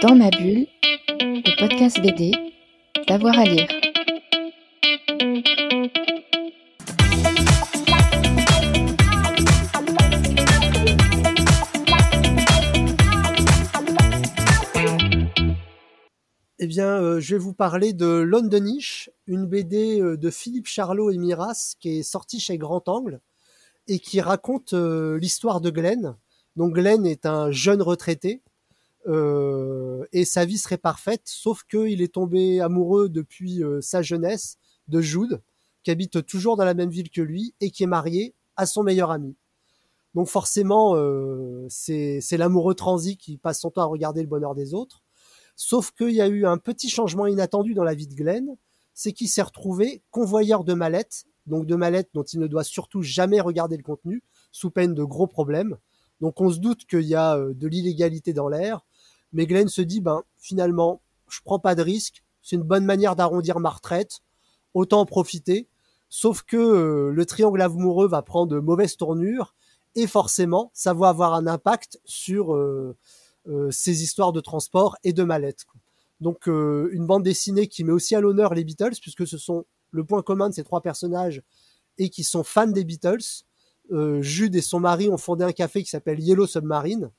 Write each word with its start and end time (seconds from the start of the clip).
Dans 0.00 0.14
ma 0.14 0.30
bulle, 0.30 0.68
le 1.18 1.58
podcast 1.58 2.00
BD, 2.00 2.30
d'avoir 3.08 3.36
à 3.36 3.44
lire. 3.44 3.66
Eh 16.60 16.66
bien, 16.68 16.86
euh, 16.86 17.18
je 17.18 17.34
vais 17.34 17.38
vous 17.38 17.52
parler 17.52 17.92
de 17.92 18.06
Londonish, 18.06 19.10
une 19.26 19.46
BD 19.46 20.00
euh, 20.00 20.16
de 20.16 20.30
Philippe 20.30 20.68
Charlot 20.68 21.10
et 21.10 21.18
Miras 21.18 21.74
qui 21.80 21.98
est 21.98 22.02
sortie 22.04 22.38
chez 22.38 22.56
Grand 22.56 22.88
Angle 22.88 23.20
et 23.88 23.98
qui 23.98 24.20
raconte 24.20 24.74
euh, 24.74 25.18
l'histoire 25.18 25.60
de 25.60 25.70
Glenn. 25.70 26.14
Donc 26.54 26.74
Glenn 26.74 27.04
est 27.04 27.26
un 27.26 27.50
jeune 27.50 27.82
retraité 27.82 28.42
et 29.08 30.24
sa 30.24 30.44
vie 30.44 30.58
serait 30.58 30.78
parfaite, 30.78 31.22
sauf 31.24 31.64
qu'il 31.64 32.02
est 32.02 32.14
tombé 32.14 32.60
amoureux 32.60 33.08
depuis 33.08 33.62
sa 33.80 34.02
jeunesse 34.02 34.58
de 34.88 35.00
Jude, 35.00 35.40
qui 35.82 35.90
habite 35.90 36.26
toujours 36.26 36.56
dans 36.56 36.64
la 36.64 36.74
même 36.74 36.90
ville 36.90 37.10
que 37.10 37.22
lui 37.22 37.54
et 37.60 37.70
qui 37.70 37.84
est 37.84 37.86
marié 37.86 38.34
à 38.56 38.66
son 38.66 38.82
meilleur 38.82 39.10
ami. 39.10 39.34
Donc 40.14 40.28
forcément, 40.28 40.94
c'est 41.68 42.36
l'amoureux 42.36 42.74
transi 42.74 43.16
qui 43.16 43.38
passe 43.38 43.60
son 43.60 43.70
temps 43.70 43.82
à 43.82 43.86
regarder 43.86 44.20
le 44.20 44.28
bonheur 44.28 44.54
des 44.54 44.74
autres. 44.74 45.02
Sauf 45.56 45.90
qu'il 45.90 46.10
y 46.10 46.20
a 46.20 46.28
eu 46.28 46.46
un 46.46 46.58
petit 46.58 46.88
changement 46.88 47.26
inattendu 47.26 47.74
dans 47.74 47.84
la 47.84 47.94
vie 47.94 48.06
de 48.06 48.14
Glenn, 48.14 48.56
c'est 48.94 49.12
qu'il 49.12 49.28
s'est 49.28 49.42
retrouvé 49.42 50.02
convoyeur 50.10 50.64
de 50.64 50.74
mallettes, 50.74 51.24
donc 51.46 51.66
de 51.66 51.74
mallettes 51.74 52.10
dont 52.14 52.22
il 52.22 52.40
ne 52.40 52.46
doit 52.46 52.64
surtout 52.64 53.02
jamais 53.02 53.40
regarder 53.40 53.76
le 53.76 53.82
contenu, 53.82 54.22
sous 54.52 54.70
peine 54.70 54.94
de 54.94 55.04
gros 55.04 55.26
problèmes. 55.26 55.76
Donc 56.20 56.40
on 56.40 56.50
se 56.50 56.58
doute 56.58 56.84
qu'il 56.84 57.02
y 57.02 57.14
a 57.14 57.36
euh, 57.36 57.54
de 57.54 57.66
l'illégalité 57.68 58.32
dans 58.32 58.48
l'air, 58.48 58.84
mais 59.32 59.46
Glenn 59.46 59.68
se 59.68 59.82
dit, 59.82 60.00
ben 60.00 60.22
finalement, 60.36 61.00
je 61.28 61.40
prends 61.44 61.58
pas 61.58 61.74
de 61.74 61.82
risque, 61.82 62.22
c'est 62.42 62.56
une 62.56 62.62
bonne 62.62 62.84
manière 62.84 63.16
d'arrondir 63.16 63.60
ma 63.60 63.70
retraite, 63.70 64.20
autant 64.74 65.00
en 65.00 65.06
profiter. 65.06 65.68
Sauf 66.08 66.42
que 66.42 66.56
euh, 66.56 67.12
le 67.12 67.26
triangle 67.26 67.60
amoureux 67.60 68.08
va 68.08 68.22
prendre 68.22 68.52
de 68.52 68.58
mauvaises 68.58 68.96
tournures, 68.96 69.54
et 69.94 70.06
forcément, 70.06 70.70
ça 70.74 70.94
va 70.94 71.08
avoir 71.08 71.34
un 71.34 71.46
impact 71.46 72.00
sur... 72.04 72.54
Euh, 72.54 72.96
euh, 73.46 73.70
ces 73.70 74.02
histoires 74.02 74.32
de 74.32 74.40
transport 74.40 74.96
et 75.04 75.14
de 75.14 75.22
mallettes. 75.22 75.64
Donc 76.20 76.48
une 76.48 77.06
bande 77.06 77.22
dessinée 77.22 77.66
qui 77.66 77.82
met 77.82 77.92
aussi 77.92 78.14
à 78.14 78.20
l'honneur 78.20 78.52
les 78.52 78.62
Beatles, 78.62 78.96
puisque 79.00 79.26
ce 79.26 79.38
sont 79.38 79.64
le 79.90 80.04
point 80.04 80.20
commun 80.20 80.50
de 80.50 80.54
ces 80.54 80.64
trois 80.64 80.82
personnages 80.82 81.40
et 81.96 82.10
qui 82.10 82.24
sont 82.24 82.44
fans 82.44 82.66
des 82.66 82.84
Beatles. 82.84 83.46
Jude 84.20 84.54
et 84.54 84.60
son 84.60 84.80
mari 84.80 85.08
ont 85.08 85.16
fondé 85.16 85.44
un 85.44 85.52
café 85.52 85.82
qui 85.82 85.88
s'appelle 85.88 86.20
Yellow 86.20 86.46
Submarine. 86.46 87.10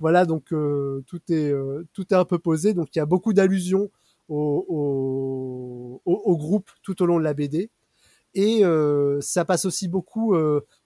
Voilà, 0.00 0.24
donc 0.24 0.46
tout 0.48 1.20
est 1.28 1.52
tout 1.92 2.06
est 2.10 2.16
un 2.16 2.24
peu 2.24 2.38
posé. 2.38 2.74
Donc 2.74 2.88
il 2.94 2.98
y 2.98 3.02
a 3.02 3.06
beaucoup 3.06 3.32
d'allusions 3.32 3.90
au, 4.28 6.00
au, 6.04 6.36
groupe 6.36 6.70
tout 6.82 7.02
au 7.02 7.06
long 7.06 7.18
de 7.18 7.24
la 7.24 7.34
BD. 7.34 7.70
Et 8.34 8.62
ça 9.20 9.44
passe 9.44 9.64
aussi 9.64 9.88
beaucoup 9.88 10.34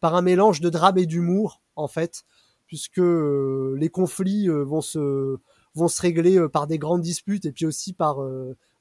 par 0.00 0.14
un 0.14 0.22
mélange 0.22 0.60
de 0.60 0.68
drame 0.68 0.98
et 0.98 1.06
d'humour, 1.06 1.62
en 1.76 1.88
fait 1.88 2.24
puisque 2.66 2.98
euh, 2.98 3.76
les 3.78 3.88
conflits 3.88 4.48
euh, 4.48 4.62
vont 4.64 4.80
se 4.80 5.36
vont 5.74 5.88
se 5.88 6.00
régler 6.00 6.38
euh, 6.38 6.48
par 6.48 6.66
des 6.66 6.78
grandes 6.78 7.02
disputes 7.02 7.46
et 7.46 7.52
puis 7.52 7.66
aussi 7.66 7.92
par 7.92 8.18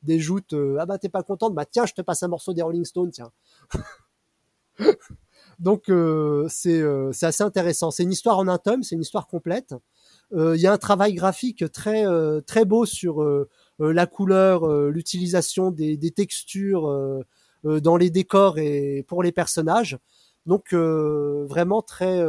des 0.02 0.20
joutes 0.20 0.56
ah 0.80 0.86
bah 0.86 0.98
t'es 0.98 1.10
pas 1.10 1.24
contente? 1.24 1.54
Bah 1.54 1.66
tiens 1.66 1.86
je 1.86 1.94
te 1.94 2.02
passe 2.02 2.24
un 2.24 2.28
morceau 2.28 2.54
des 2.54 2.62
Rolling 2.62 2.86
Stones 2.86 3.12
tiens 3.12 3.32
donc 5.64 5.92
c'est 6.50 6.84
c'est 7.12 7.26
assez 7.26 7.44
intéressant 7.44 7.90
c'est 7.90 8.04
une 8.04 8.12
histoire 8.12 8.38
en 8.38 8.48
un 8.48 8.58
tome 8.58 8.84
c'est 8.84 8.96
une 8.96 9.02
histoire 9.02 9.28
complète 9.28 9.74
il 10.36 10.60
y 10.60 10.68
a 10.68 10.74
un 10.74 10.78
travail 10.78 11.14
graphique 11.14 11.72
très 11.72 12.06
très 12.46 12.66
beau 12.66 12.86
sur 12.86 13.26
la 13.80 14.06
couleur 14.06 14.68
l'utilisation 14.90 15.72
des, 15.72 15.98
des 15.98 16.12
textures 16.12 17.24
dans 17.64 17.98
les 17.98 18.10
décors 18.10 18.60
et 18.60 19.06
pour 19.08 19.24
les 19.24 19.32
personnages 19.32 19.98
donc 20.46 20.74
vraiment 20.74 21.82
très 21.82 22.22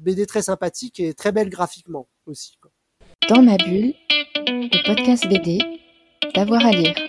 BD 0.00 0.26
très 0.26 0.42
sympathique 0.42 1.00
et 1.00 1.14
très 1.14 1.32
belle 1.32 1.48
graphiquement 1.48 2.08
aussi. 2.26 2.58
Dans 3.28 3.42
ma 3.42 3.56
bulle, 3.56 3.94
le 4.46 4.86
podcast 4.86 5.26
BD, 5.26 5.58
d'avoir 6.34 6.64
à 6.64 6.70
lire. 6.70 7.05